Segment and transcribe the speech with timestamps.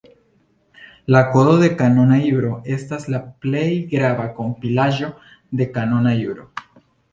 [1.15, 5.13] La Kodo de Kanona Juro estas la plej grava kompilaĵo
[5.61, 6.51] de kanona juro.